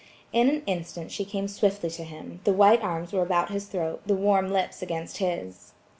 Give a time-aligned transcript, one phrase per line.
[0.33, 4.15] In an instant she came swiftly to him–the white arms were about his throat, the
[4.15, 5.73] warm lips against his.